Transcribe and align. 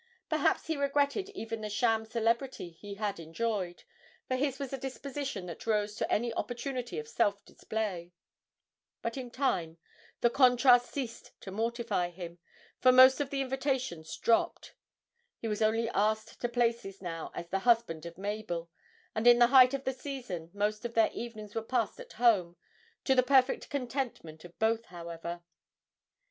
Perhaps 0.29 0.65
he 0.65 0.75
regretted 0.77 1.29
even 1.29 1.61
the 1.61 1.69
sham 1.69 2.05
celebrity 2.07 2.71
he 2.71 2.95
had 2.95 3.19
enjoyed, 3.19 3.83
for 4.27 4.35
his 4.35 4.57
was 4.57 4.73
a 4.73 4.77
disposition 4.79 5.45
that 5.45 5.67
rose 5.67 5.93
to 5.95 6.11
any 6.11 6.33
opportunity 6.33 6.97
of 6.97 7.07
self 7.07 7.45
display 7.45 8.11
but 9.03 9.15
in 9.15 9.29
time 9.29 9.77
the 10.21 10.29
contrast 10.31 10.91
ceased 10.91 11.33
to 11.41 11.51
mortify 11.51 12.09
him, 12.09 12.39
for 12.79 12.91
most 12.91 13.21
of 13.21 13.29
the 13.29 13.41
invitations 13.41 14.17
dropped; 14.17 14.73
he 15.37 15.47
was 15.47 15.61
only 15.61 15.87
asked 15.89 16.41
to 16.41 16.49
places 16.49 16.99
now 17.03 17.29
as 17.35 17.49
the 17.49 17.59
husband 17.59 18.03
of 18.07 18.17
Mabel, 18.17 18.71
and 19.13 19.27
in 19.27 19.37
the 19.37 19.47
height 19.53 19.75
of 19.75 19.83
the 19.83 19.93
season 19.93 20.49
most 20.51 20.83
of 20.83 20.95
their 20.95 21.11
evenings 21.13 21.53
were 21.53 21.61
passed 21.61 21.99
at 21.99 22.13
home, 22.13 22.55
to 23.03 23.13
the 23.13 23.21
perfect 23.21 23.69
contentment 23.69 24.43
of 24.43 24.57
both, 24.57 24.85
however. 24.85 25.43